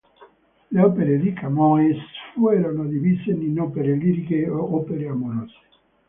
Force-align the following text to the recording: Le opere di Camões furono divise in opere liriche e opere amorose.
Le 0.71 0.81
opere 0.83 1.19
di 1.19 1.31
Camões 1.31 2.01
furono 2.33 2.85
divise 2.87 3.29
in 3.33 3.59
opere 3.59 3.93
liriche 3.95 4.39
e 4.41 4.49
opere 4.49 5.05
amorose. 5.07 5.59